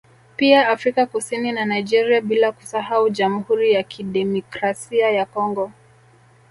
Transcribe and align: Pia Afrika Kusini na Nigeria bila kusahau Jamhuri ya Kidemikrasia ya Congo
Pia 0.37 0.69
Afrika 0.69 1.05
Kusini 1.05 1.51
na 1.51 1.65
Nigeria 1.65 2.21
bila 2.21 2.51
kusahau 2.51 3.09
Jamhuri 3.09 3.71
ya 3.73 3.83
Kidemikrasia 3.83 5.09
ya 5.11 5.25
Congo 5.25 5.71